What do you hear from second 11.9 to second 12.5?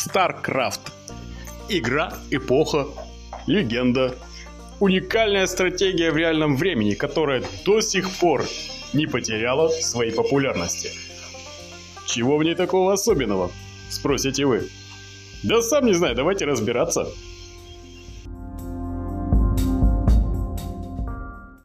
Чего в